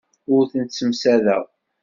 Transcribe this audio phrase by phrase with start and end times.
[0.33, 1.43] Ur tent-ssemsadeɣ.